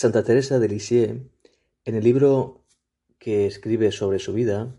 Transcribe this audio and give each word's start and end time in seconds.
Santa 0.00 0.24
Teresa 0.24 0.58
de 0.58 0.66
Lisieux, 0.66 1.20
en 1.84 1.94
el 1.94 2.02
libro 2.02 2.64
que 3.18 3.46
escribe 3.46 3.92
sobre 3.92 4.18
su 4.18 4.32
vida, 4.32 4.74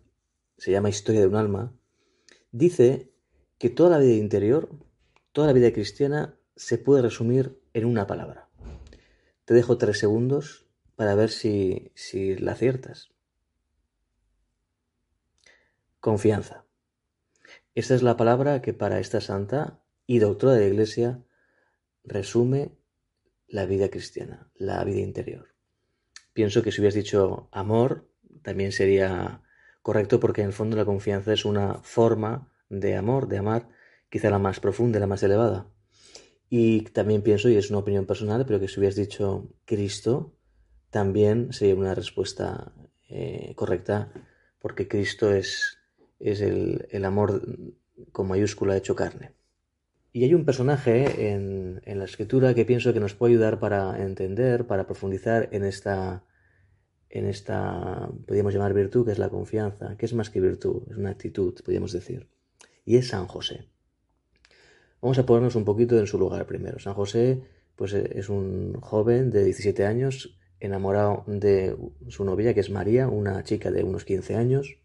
se 0.58 0.72
llama 0.72 0.90
Historia 0.90 1.22
de 1.22 1.28
un 1.28 1.36
alma, 1.36 1.78
dice 2.52 3.14
que 3.60 3.70
toda 3.70 3.92
la 3.92 4.00
vida 4.00 4.16
interior, 4.16 4.72
toda 5.32 5.46
la 5.46 5.54
vida 5.54 5.72
cristiana, 5.74 6.40
se 6.56 6.80
puede 6.80 7.04
resumir 7.04 7.62
en 7.76 7.86
una 7.86 8.08
palabra. 8.08 8.50
Te 9.46 9.54
dejo 9.54 9.78
tres 9.78 10.00
segundos 10.00 10.66
para 10.96 11.14
ver 11.14 11.30
si, 11.30 11.92
si 11.94 12.36
la 12.38 12.54
aciertas. 12.54 13.12
Confianza. 16.00 16.66
Esta 17.76 17.94
es 17.94 18.02
la 18.02 18.18
palabra 18.18 18.64
que 18.64 18.74
para 18.74 19.00
esta 19.00 19.22
santa 19.22 19.84
y 20.08 20.18
doctora 20.18 20.54
de 20.54 20.62
la 20.62 20.68
Iglesia 20.74 21.24
resume 22.04 22.81
la 23.52 23.66
vida 23.66 23.90
cristiana, 23.90 24.50
la 24.56 24.84
vida 24.84 25.02
interior. 25.02 25.54
Pienso 26.34 26.64
que 26.64 26.72
si 26.72 26.80
hubieras 26.80 26.96
dicho 26.96 27.50
amor, 27.52 28.10
también 28.42 28.72
sería 28.72 29.44
correcto 29.82 30.20
porque 30.20 30.42
en 30.42 30.48
el 30.48 30.54
fondo 30.54 30.78
la 30.78 30.86
confianza 30.86 31.34
es 31.34 31.44
una 31.44 31.76
forma 31.84 32.52
de 32.70 32.96
amor, 32.96 33.28
de 33.28 33.38
amar, 33.38 33.70
quizá 34.10 34.30
la 34.30 34.40
más 34.40 34.60
profunda, 34.60 35.00
la 35.00 35.08
más 35.08 35.22
elevada. 35.24 35.68
Y 36.50 36.82
también 36.82 37.22
pienso, 37.22 37.50
y 37.50 37.58
es 37.58 37.70
una 37.70 37.80
opinión 37.80 38.06
personal, 38.06 38.46
pero 38.46 38.60
que 38.60 38.68
si 38.68 38.80
hubieras 38.80 38.96
dicho 38.96 39.54
Cristo, 39.66 40.34
también 40.90 41.52
sería 41.52 41.76
una 41.76 41.96
respuesta 41.96 42.74
eh, 43.10 43.54
correcta, 43.56 44.12
porque 44.60 44.88
Cristo 44.88 45.34
es, 45.34 45.78
es 46.20 46.42
el, 46.42 46.88
el 46.92 47.06
amor 47.06 47.42
con 48.12 48.28
mayúscula 48.28 48.78
hecho 48.78 48.96
carne. 48.96 49.34
Y 50.14 50.26
hay 50.26 50.34
un 50.34 50.44
personaje 50.46 51.32
en, 51.32 51.82
en, 51.86 52.00
la 52.00 52.06
escritura 52.06 52.54
que 52.54 52.66
pienso 52.66 52.94
que 52.94 53.00
nos 53.00 53.14
puede 53.14 53.34
ayudar 53.34 53.60
para 53.60 54.02
entender, 54.04 54.68
para 54.68 54.86
profundizar 54.86 55.48
en 55.52 55.64
esta, 55.64 56.26
en 57.10 57.28
esta, 57.28 58.10
podríamos 58.26 58.54
llamar 58.54 58.74
virtud, 58.74 59.06
que 59.06 59.12
es 59.12 59.20
la 59.20 59.30
confianza, 59.30 59.96
que 59.98 60.06
es 60.06 60.14
más 60.14 60.30
que 60.30 60.42
virtud, 60.42 60.84
es 60.90 60.98
una 60.98 61.12
actitud, 61.12 61.54
podríamos 61.64 61.92
decir. 61.92 62.30
Y 62.86 62.98
es 62.98 63.10
San 63.10 63.28
José. 63.28 63.70
Vamos 65.02 65.18
a 65.18 65.26
ponernos 65.26 65.56
un 65.56 65.66
poquito 65.66 65.98
en 66.00 66.08
su 66.08 66.18
lugar 66.18 66.46
primero. 66.46 66.80
San 66.80 66.94
José, 66.94 67.44
pues 67.76 67.94
es 67.94 68.30
un 68.30 68.80
joven 68.82 69.30
de 69.30 69.44
17 69.44 69.86
años, 69.86 70.38
enamorado 70.60 71.24
de 71.28 71.76
su 72.08 72.24
novia, 72.24 72.54
que 72.54 72.60
es 72.60 72.70
María, 72.70 73.08
una 73.08 73.44
chica 73.44 73.72
de 73.72 73.84
unos 73.84 74.06
15 74.06 74.36
años. 74.36 74.78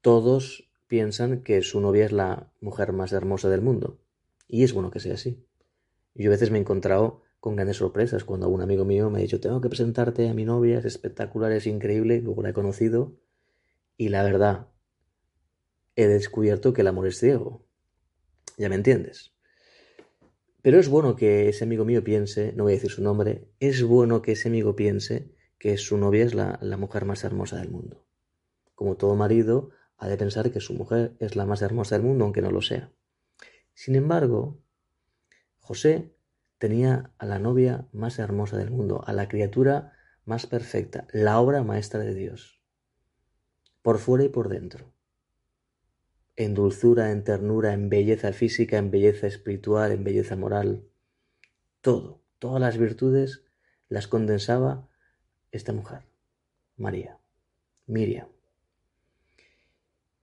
Todos 0.00 0.67
piensan 0.88 1.42
que 1.42 1.62
su 1.62 1.80
novia 1.80 2.06
es 2.06 2.12
la 2.12 2.52
mujer 2.60 2.92
más 2.92 3.12
hermosa 3.12 3.48
del 3.48 3.60
mundo. 3.60 4.00
Y 4.48 4.64
es 4.64 4.72
bueno 4.72 4.90
que 4.90 5.00
sea 5.00 5.14
así. 5.14 5.44
Yo 6.14 6.30
a 6.30 6.32
veces 6.32 6.50
me 6.50 6.58
he 6.58 6.60
encontrado 6.62 7.22
con 7.38 7.54
grandes 7.54 7.76
sorpresas 7.76 8.24
cuando 8.24 8.48
un 8.48 8.62
amigo 8.62 8.84
mío 8.84 9.10
me 9.10 9.18
ha 9.18 9.22
dicho, 9.22 9.40
tengo 9.40 9.60
que 9.60 9.68
presentarte 9.68 10.28
a 10.28 10.34
mi 10.34 10.44
novia, 10.44 10.78
es 10.78 10.86
espectacular, 10.86 11.52
es 11.52 11.66
increíble, 11.66 12.20
luego 12.20 12.42
la 12.42 12.50
he 12.50 12.52
conocido. 12.52 13.14
Y 13.96 14.08
la 14.08 14.22
verdad, 14.22 14.68
he 15.94 16.06
descubierto 16.06 16.72
que 16.72 16.80
el 16.80 16.88
amor 16.88 17.06
es 17.06 17.18
ciego. 17.18 17.64
Ya 18.56 18.68
me 18.68 18.74
entiendes. 18.74 19.32
Pero 20.62 20.80
es 20.80 20.88
bueno 20.88 21.14
que 21.14 21.48
ese 21.48 21.64
amigo 21.64 21.84
mío 21.84 22.02
piense, 22.02 22.52
no 22.52 22.64
voy 22.64 22.72
a 22.72 22.76
decir 22.76 22.90
su 22.90 23.02
nombre, 23.02 23.48
es 23.60 23.82
bueno 23.84 24.22
que 24.22 24.32
ese 24.32 24.48
amigo 24.48 24.74
piense 24.74 25.32
que 25.58 25.76
su 25.76 25.96
novia 25.98 26.24
es 26.24 26.34
la, 26.34 26.58
la 26.62 26.76
mujer 26.76 27.04
más 27.04 27.22
hermosa 27.24 27.58
del 27.58 27.70
mundo. 27.70 28.04
Como 28.74 28.96
todo 28.96 29.14
marido, 29.14 29.70
ha 29.98 30.08
de 30.08 30.16
pensar 30.16 30.50
que 30.52 30.60
su 30.60 30.74
mujer 30.74 31.16
es 31.18 31.36
la 31.36 31.44
más 31.44 31.60
hermosa 31.60 31.96
del 31.96 32.06
mundo, 32.06 32.24
aunque 32.24 32.42
no 32.42 32.50
lo 32.50 32.62
sea. 32.62 32.90
Sin 33.74 33.96
embargo, 33.96 34.58
José 35.58 36.14
tenía 36.58 37.12
a 37.18 37.26
la 37.26 37.38
novia 37.38 37.88
más 37.92 38.18
hermosa 38.18 38.56
del 38.56 38.70
mundo, 38.70 39.02
a 39.06 39.12
la 39.12 39.28
criatura 39.28 39.92
más 40.24 40.46
perfecta, 40.46 41.06
la 41.12 41.40
obra 41.40 41.62
maestra 41.62 42.00
de 42.00 42.14
Dios, 42.14 42.60
por 43.82 43.98
fuera 43.98 44.24
y 44.24 44.28
por 44.28 44.48
dentro, 44.48 44.92
en 46.36 46.54
dulzura, 46.54 47.10
en 47.10 47.24
ternura, 47.24 47.72
en 47.72 47.88
belleza 47.88 48.32
física, 48.32 48.78
en 48.78 48.90
belleza 48.90 49.26
espiritual, 49.26 49.90
en 49.90 50.04
belleza 50.04 50.36
moral, 50.36 50.84
todo, 51.80 52.22
todas 52.38 52.60
las 52.60 52.78
virtudes 52.78 53.44
las 53.88 54.06
condensaba 54.06 54.88
esta 55.50 55.72
mujer, 55.72 56.02
María, 56.76 57.18
Miriam. 57.86 58.37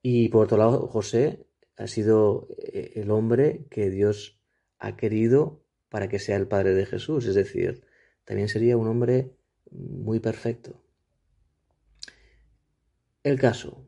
Y 0.07 0.29
por 0.29 0.43
otro 0.43 0.57
lado, 0.57 0.85
José 0.85 1.47
ha 1.77 1.87
sido 1.87 2.47
eh, 2.59 2.91
el 2.93 3.09
hombre 3.09 3.65
que 3.71 3.89
Dios 3.89 4.39
ha 4.77 4.97
querido 4.97 5.63
para 5.89 6.09
que 6.09 6.19
sea 6.19 6.37
el 6.37 6.47
padre 6.47 6.75
de 6.75 6.85
Jesús, 6.85 7.25
es 7.25 7.33
decir, 7.33 7.83
también 8.23 8.47
sería 8.47 8.77
un 8.77 8.87
hombre 8.87 9.31
muy 9.71 10.19
perfecto. 10.19 10.79
El 13.23 13.39
caso, 13.39 13.83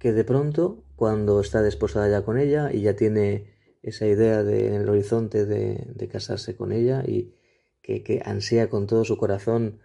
que 0.00 0.12
de 0.12 0.24
pronto, 0.24 0.82
cuando 0.96 1.40
está 1.40 1.62
desposada 1.62 2.08
ya 2.08 2.24
con 2.24 2.38
ella 2.38 2.72
y 2.72 2.80
ya 2.80 2.96
tiene 2.96 3.54
esa 3.82 4.08
idea 4.08 4.42
de, 4.42 4.66
en 4.66 4.82
el 4.82 4.88
horizonte 4.88 5.46
de, 5.46 6.08
casarse 6.08 6.56
con 6.56 6.72
ella 6.72 7.04
y 7.06 7.36
que, 7.82 8.02
que, 8.02 8.20
ansía 8.24 8.68
con 8.68 8.88
todo 8.88 9.04
su 9.04 9.16
corazón 9.16 9.78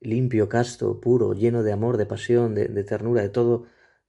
limpio, 0.00 0.50
casto, 0.50 1.00
puro, 1.00 1.32
lleno 1.32 1.62
de 1.62 1.72
amor, 1.72 1.96
de 1.96 2.04
pasión, 2.04 2.54
de 2.54 2.84
ternura, 2.84 3.22
de 3.22 3.30
todo, 3.30 3.64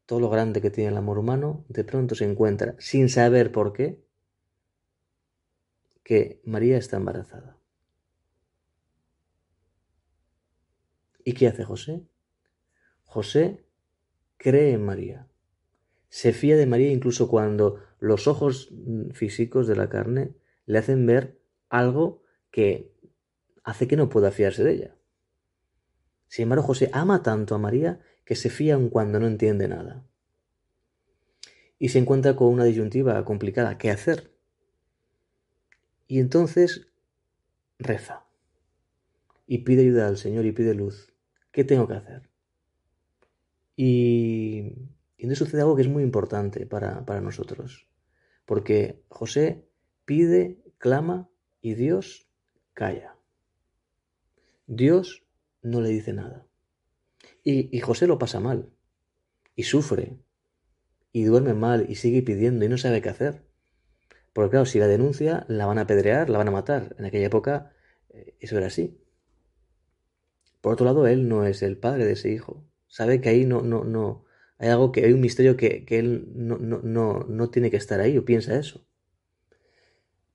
todo 0.05 0.19
lo 0.19 0.29
grande 0.29 0.61
que 0.61 0.69
tiene 0.69 0.91
el 0.91 0.97
amor 0.97 1.17
humano, 1.17 1.65
de 1.67 1.83
pronto 1.83 2.15
se 2.15 2.25
encuentra, 2.25 2.75
sin 2.77 3.09
saber 3.09 3.51
por 3.51 3.73
qué, 3.73 4.03
que 6.03 6.41
María 6.45 6.77
está 6.77 6.97
embarazada. 6.97 7.57
¿Y 11.23 11.33
qué 11.33 11.47
hace 11.47 11.63
José? 11.63 12.03
José 13.03 13.65
cree 14.37 14.73
en 14.73 14.85
María. 14.85 15.27
Se 16.09 16.33
fía 16.33 16.55
de 16.55 16.67
María 16.67 16.91
incluso 16.91 17.27
cuando 17.27 17.81
los 17.99 18.27
ojos 18.27 18.71
físicos 19.13 19.67
de 19.67 19.75
la 19.75 19.89
carne 19.89 20.35
le 20.67 20.77
hacen 20.77 21.05
ver 21.07 21.39
algo 21.69 22.21
que 22.51 22.93
hace 23.63 23.87
que 23.87 23.97
no 23.97 24.09
pueda 24.09 24.31
fiarse 24.31 24.63
de 24.63 24.73
ella. 24.73 24.94
Sin 26.35 26.43
embargo, 26.43 26.65
José 26.65 26.89
ama 26.91 27.23
tanto 27.23 27.55
a 27.55 27.57
María 27.57 28.01
que 28.25 28.35
se 28.35 28.49
fía 28.49 28.73
aun 28.73 28.89
cuando 28.89 29.21
no 29.21 29.25
entiende 29.25 29.69
nada. 29.69 30.05
Y 31.79 31.87
se 31.87 31.99
encuentra 31.99 32.35
con 32.35 32.49
una 32.49 32.65
disyuntiva 32.65 33.23
complicada. 33.23 33.77
¿Qué 33.77 33.89
hacer? 33.89 34.35
Y 36.09 36.19
entonces 36.19 36.89
reza. 37.79 38.25
Y 39.47 39.59
pide 39.59 39.83
ayuda 39.83 40.09
al 40.09 40.17
Señor 40.17 40.45
y 40.45 40.51
pide 40.51 40.75
luz. 40.75 41.13
¿Qué 41.53 41.63
tengo 41.63 41.87
que 41.87 41.93
hacer? 41.93 42.29
Y, 43.77 44.73
y 45.17 45.35
sucede 45.35 45.61
algo 45.61 45.77
que 45.77 45.83
es 45.83 45.87
muy 45.87 46.03
importante 46.03 46.65
para, 46.65 47.05
para 47.05 47.21
nosotros. 47.21 47.87
Porque 48.43 49.01
José 49.07 49.63
pide, 50.03 50.57
clama 50.79 51.29
y 51.61 51.75
Dios 51.75 52.27
calla. 52.73 53.15
Dios 54.67 55.24
no 55.65 55.81
le 55.81 55.89
dice 55.89 56.13
nada. 56.13 56.47
Y, 57.43 57.79
José 57.79 58.07
lo 58.07 58.17
pasa 58.17 58.39
mal, 58.39 58.69
y 59.55 59.63
sufre, 59.63 60.17
y 61.11 61.23
duerme 61.23 61.53
mal, 61.53 61.85
y 61.89 61.95
sigue 61.95 62.21
pidiendo, 62.21 62.65
y 62.65 62.69
no 62.69 62.77
sabe 62.77 63.01
qué 63.01 63.09
hacer. 63.09 63.43
Porque 64.33 64.51
claro, 64.51 64.65
si 64.65 64.79
la 64.79 64.87
denuncia, 64.87 65.45
la 65.47 65.65
van 65.65 65.77
a 65.77 65.81
apedrear, 65.81 66.29
la 66.29 66.37
van 66.37 66.47
a 66.47 66.51
matar. 66.51 66.95
En 66.99 67.05
aquella 67.05 67.27
época 67.27 67.71
eh, 68.09 68.35
eso 68.39 68.57
era 68.57 68.67
así. 68.67 68.99
Por 70.61 70.73
otro 70.73 70.85
lado, 70.85 71.07
él 71.07 71.27
no 71.29 71.45
es 71.45 71.61
el 71.61 71.77
padre 71.77 72.05
de 72.05 72.13
ese 72.13 72.31
hijo. 72.31 72.65
Sabe 72.87 73.21
que 73.21 73.29
ahí 73.29 73.45
no, 73.45 73.61
no, 73.61 73.83
no, 73.83 74.25
hay 74.57 74.69
algo 74.69 74.91
que, 74.91 75.05
hay 75.05 75.13
un 75.13 75.21
misterio 75.21 75.55
que, 75.57 75.85
que 75.85 75.99
él 75.99 76.27
no, 76.33 76.57
no, 76.57 76.81
no, 76.81 77.25
no 77.27 77.49
tiene 77.49 77.71
que 77.71 77.77
estar 77.77 77.99
ahí, 78.01 78.17
o 78.17 78.25
piensa 78.25 78.57
eso. 78.57 78.85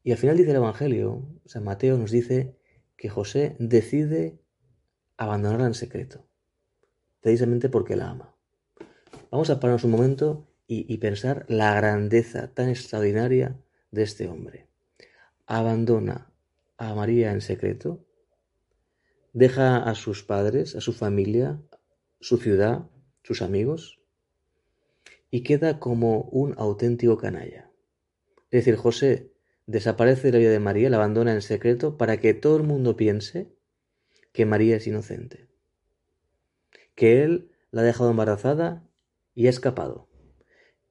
Y 0.02 0.12
al 0.12 0.18
final 0.18 0.36
dice 0.36 0.50
el 0.50 0.56
Evangelio, 0.56 1.28
San 1.44 1.64
Mateo 1.64 1.98
nos 1.98 2.10
dice 2.10 2.56
que 2.96 3.08
José 3.08 3.56
decide 3.58 4.40
abandonarla 5.20 5.66
en 5.66 5.74
secreto, 5.74 6.24
precisamente 7.20 7.68
porque 7.68 7.94
la 7.94 8.08
ama. 8.08 8.34
Vamos 9.30 9.50
a 9.50 9.60
pararnos 9.60 9.84
un 9.84 9.90
momento 9.90 10.46
y, 10.66 10.96
pensar 10.96 11.44
la 11.48 11.74
grandeza 11.74 12.54
tan 12.54 12.70
extraordinaria 12.70 13.60
de 13.90 14.02
este 14.02 14.28
hombre. 14.28 14.68
Abandona 15.46 16.32
a 16.78 16.94
María 16.94 17.32
en 17.32 17.42
secreto, 17.42 18.02
deja 19.34 19.76
a 19.82 19.94
sus 19.94 20.22
padres, 20.22 20.74
a 20.74 20.80
su 20.80 20.94
familia, 20.94 21.60
su 22.20 22.38
ciudad, 22.38 22.88
sus 23.22 23.42
amigos, 23.42 24.00
y 25.30 25.42
queda 25.42 25.80
como 25.80 26.22
un 26.32 26.54
auténtico 26.56 27.18
canalla. 27.18 27.70
Es 28.50 28.64
decir, 28.64 28.76
José 28.76 29.34
desaparece 29.66 30.28
de 30.28 30.32
la 30.32 30.38
vida 30.38 30.50
de 30.50 30.60
María, 30.60 30.88
la 30.88 30.96
abandona 30.96 31.34
en 31.34 31.42
secreto 31.42 31.98
para 31.98 32.20
que 32.20 32.32
todo 32.32 32.56
el 32.56 32.62
mundo 32.62 32.96
piense 32.96 33.59
que 34.32 34.46
María 34.46 34.76
es 34.76 34.86
inocente, 34.86 35.48
que 36.94 37.22
él 37.22 37.50
la 37.70 37.82
ha 37.82 37.84
dejado 37.84 38.10
embarazada 38.10 38.88
y 39.34 39.46
ha 39.46 39.50
escapado, 39.50 40.08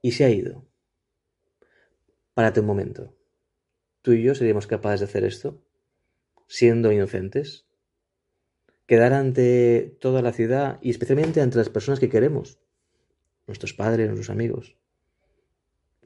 y 0.01 0.13
se 0.13 0.25
ha 0.25 0.29
ido. 0.29 0.65
Párate 2.33 2.59
un 2.61 2.65
momento. 2.65 3.15
¿Tú 4.01 4.13
y 4.13 4.23
yo 4.23 4.33
seríamos 4.35 4.67
capaces 4.67 5.01
de 5.01 5.05
hacer 5.05 5.23
esto? 5.23 5.61
¿Siendo 6.47 6.91
inocentes? 6.91 7.69
quedar 8.89 9.13
ante 9.13 9.95
toda 10.01 10.23
la 10.23 10.33
ciudad 10.33 10.79
y 10.81 10.89
especialmente 10.89 11.41
ante 11.41 11.59
las 11.59 11.69
personas 11.69 11.99
que 11.99 12.09
queremos, 12.09 12.57
nuestros 13.45 13.71
padres, 13.71 14.07
nuestros 14.07 14.31
amigos, 14.31 14.77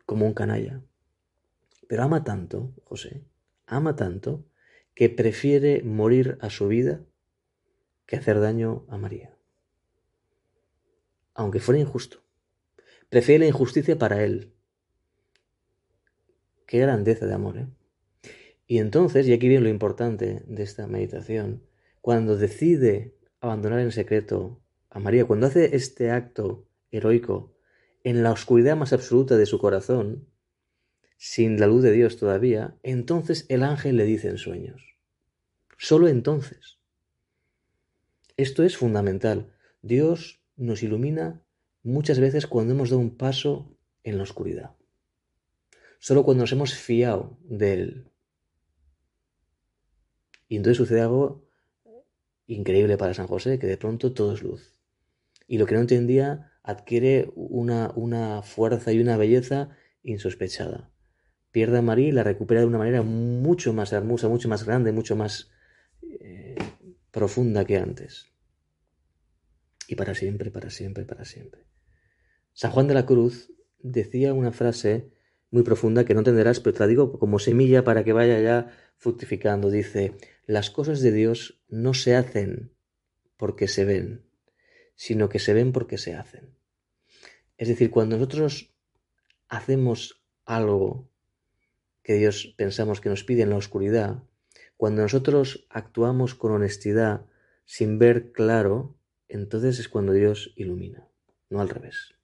como 0.05 0.25
un 0.25 0.33
canalla. 0.33 0.81
Pero 1.87 2.03
ama 2.03 2.25
tanto, 2.25 2.73
José, 2.83 3.23
ama 3.67 3.95
tanto, 3.95 4.43
que 4.95 5.09
prefiere 5.09 5.81
morir 5.83 6.37
a 6.41 6.49
su 6.49 6.67
vida 6.67 6.99
que 8.13 8.19
hacer 8.19 8.39
daño 8.39 8.85
a 8.89 8.97
María. 8.97 9.35
Aunque 11.33 11.59
fuera 11.59 11.81
injusto. 11.81 12.21
Prefiere 13.09 13.39
la 13.39 13.47
injusticia 13.47 13.97
para 13.97 14.23
él. 14.23 14.53
Qué 16.67 16.77
grandeza 16.77 17.25
de 17.25 17.33
amor, 17.33 17.57
¿eh? 17.57 17.67
Y 18.67 18.77
entonces, 18.77 19.27
y 19.27 19.33
aquí 19.33 19.47
viene 19.47 19.63
lo 19.63 19.69
importante 19.69 20.43
de 20.45 20.61
esta 20.61 20.85
meditación, 20.85 21.63
cuando 22.01 22.37
decide 22.37 23.15
abandonar 23.41 23.79
en 23.79 23.91
secreto 23.91 24.61
a 24.91 24.99
María, 24.99 25.25
cuando 25.25 25.47
hace 25.47 25.75
este 25.75 26.11
acto 26.11 26.67
heroico 26.91 27.55
en 28.03 28.21
la 28.21 28.31
oscuridad 28.31 28.77
más 28.77 28.93
absoluta 28.93 29.37
de 29.37 29.47
su 29.47 29.57
corazón, 29.57 30.27
sin 31.17 31.59
la 31.59 31.65
luz 31.65 31.81
de 31.81 31.91
Dios 31.91 32.17
todavía, 32.17 32.77
entonces 32.83 33.47
el 33.49 33.63
ángel 33.63 33.97
le 33.97 34.05
dice 34.05 34.29
en 34.29 34.37
sueños. 34.37 34.99
Solo 35.79 36.07
entonces. 36.07 36.82
Esto 38.35 38.63
es 38.63 38.77
fundamental. 38.77 39.53
Dios 39.81 40.41
nos 40.55 40.81
ilumina 40.81 41.43
muchas 41.83 42.19
veces 42.19 42.47
cuando 42.47 42.73
hemos 42.73 42.89
dado 42.89 43.01
un 43.01 43.15
paso 43.15 43.77
en 44.03 44.17
la 44.17 44.23
oscuridad. 44.23 44.75
Solo 45.99 46.23
cuando 46.23 46.43
nos 46.43 46.51
hemos 46.51 46.73
fiado 46.73 47.37
de 47.43 47.73
Él. 47.73 48.11
Y 50.47 50.57
entonces 50.57 50.77
sucede 50.77 51.01
algo 51.01 51.47
increíble 52.47 52.97
para 52.97 53.13
San 53.13 53.27
José, 53.27 53.59
que 53.59 53.67
de 53.67 53.77
pronto 53.77 54.13
todo 54.13 54.33
es 54.33 54.41
luz. 54.41 54.73
Y 55.47 55.57
lo 55.57 55.65
que 55.65 55.75
no 55.75 55.81
entendía 55.81 56.51
adquiere 56.63 57.31
una, 57.35 57.91
una 57.95 58.41
fuerza 58.41 58.91
y 58.91 58.99
una 58.99 59.17
belleza 59.17 59.75
insospechada. 60.01 60.91
Pierde 61.51 61.77
a 61.77 61.81
María 61.81 62.07
y 62.07 62.11
la 62.11 62.23
recupera 62.23 62.61
de 62.61 62.67
una 62.67 62.77
manera 62.79 63.03
mucho 63.03 63.73
más 63.73 63.93
hermosa, 63.93 64.27
mucho 64.27 64.49
más 64.49 64.65
grande, 64.65 64.91
mucho 64.91 65.15
más 65.15 65.51
eh, 66.01 66.52
profunda 67.13 67.63
que 67.63 67.77
antes. 67.77 68.25
Y 69.87 69.95
para 69.95 70.15
siempre, 70.15 70.49
para 70.49 70.71
siempre, 70.71 71.05
para 71.05 71.25
siempre. 71.25 71.67
San 72.53 72.71
Juan 72.71 72.87
de 72.87 72.95
la 72.95 73.05
Cruz 73.05 73.53
decía 73.79 74.33
una 74.33 74.51
frase 74.51 75.11
muy 75.51 75.61
profunda 75.61 76.05
que 76.05 76.15
no 76.15 76.21
entenderás, 76.21 76.59
pero 76.59 76.73
te 76.73 76.79
la 76.79 76.87
digo 76.87 77.19
como 77.19 77.37
semilla 77.37 77.83
para 77.83 78.03
que 78.03 78.13
vaya 78.13 78.41
ya 78.41 78.75
fructificando. 78.97 79.69
Dice, 79.69 80.15
las 80.47 80.71
cosas 80.71 81.01
de 81.01 81.11
Dios 81.11 81.61
no 81.69 81.93
se 81.93 82.15
hacen 82.15 82.73
porque 83.37 83.67
se 83.67 83.85
ven, 83.85 84.25
sino 84.95 85.29
que 85.29 85.37
se 85.37 85.53
ven 85.53 85.71
porque 85.71 85.99
se 85.99 86.15
hacen. 86.15 86.55
Es 87.57 87.67
decir, 87.67 87.91
cuando 87.91 88.17
nosotros 88.17 88.73
hacemos 89.49 90.23
algo 90.45 91.11
que 92.01 92.15
Dios 92.15 92.55
pensamos 92.57 93.01
que 93.01 93.09
nos 93.09 93.23
pide 93.23 93.43
en 93.43 93.51
la 93.51 93.57
oscuridad, 93.57 94.23
cuando 94.77 95.01
nosotros 95.01 95.65
actuamos 95.69 96.35
con 96.35 96.51
honestidad 96.51 97.25
sin 97.65 97.99
ver 97.99 98.31
claro, 98.31 98.95
entonces 99.27 99.79
es 99.79 99.89
cuando 99.89 100.13
Dios 100.13 100.53
ilumina, 100.55 101.07
no 101.49 101.61
al 101.61 101.69
revés. 101.69 102.15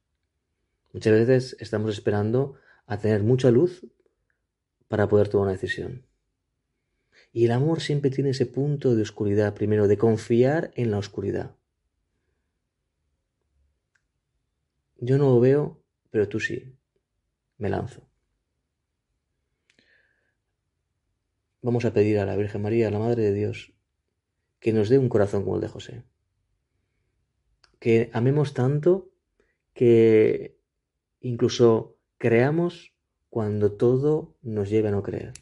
Muchas 0.91 1.13
veces 1.13 1.57
estamos 1.59 1.91
esperando 1.91 2.55
a 2.85 2.97
tener 2.97 3.23
mucha 3.23 3.51
luz 3.51 3.85
para 4.87 5.07
poder 5.07 5.29
tomar 5.29 5.43
una 5.47 5.53
decisión. 5.53 6.05
Y 7.31 7.45
el 7.45 7.51
amor 7.51 7.81
siempre 7.81 8.09
tiene 8.09 8.31
ese 8.31 8.47
punto 8.47 8.95
de 8.95 9.03
oscuridad, 9.03 9.53
primero, 9.53 9.87
de 9.87 9.97
confiar 9.97 10.71
en 10.75 10.89
la 10.89 10.97
oscuridad. 10.97 11.55
Yo 14.97 15.17
no 15.17 15.29
lo 15.29 15.39
veo, 15.39 15.81
pero 16.09 16.27
tú 16.27 16.39
sí. 16.39 16.75
Me 17.57 17.69
lanzo. 17.69 18.08
Vamos 21.61 21.85
a 21.85 21.93
pedir 21.93 22.19
a 22.19 22.25
la 22.25 22.35
Virgen 22.35 22.61
María, 22.61 22.91
la 22.91 22.99
Madre 22.99 23.23
de 23.23 23.33
Dios, 23.33 23.73
que 24.59 24.73
nos 24.73 24.89
dé 24.89 24.97
un 24.97 25.09
corazón 25.09 25.43
como 25.43 25.55
el 25.55 25.61
de 25.61 25.67
José. 25.67 26.03
Que 27.79 28.09
amemos 28.13 28.53
tanto 28.53 29.11
que 29.73 30.57
incluso 31.21 31.97
creamos 32.17 32.93
cuando 33.29 33.73
todo 33.73 34.35
nos 34.41 34.69
lleva 34.69 34.89
a 34.89 34.91
no 34.91 35.03
creer. 35.03 35.33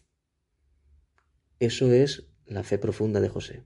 Eso 1.59 1.91
es 1.91 2.27
la 2.45 2.63
fe 2.63 2.77
profunda 2.77 3.19
de 3.19 3.29
José. 3.29 3.63